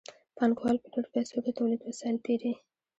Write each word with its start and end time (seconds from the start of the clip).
پانګوال 0.37 0.75
په 0.81 0.87
ډېرو 0.93 1.11
پیسو 1.15 1.35
د 1.41 1.47
تولید 1.57 1.81
وسایل 1.83 2.17
پېري 2.25 2.53